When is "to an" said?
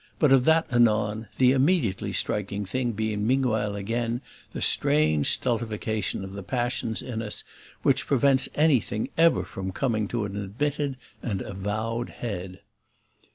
10.07-10.35